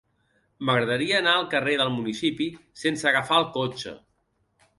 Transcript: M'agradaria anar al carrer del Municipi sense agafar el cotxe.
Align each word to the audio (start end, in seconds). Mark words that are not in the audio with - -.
M'agradaria 0.69 1.19
anar 1.23 1.33
al 1.39 1.45
carrer 1.51 1.75
del 1.81 1.91
Municipi 1.99 2.49
sense 2.85 3.09
agafar 3.13 3.39
el 3.45 3.47
cotxe. 3.61 3.95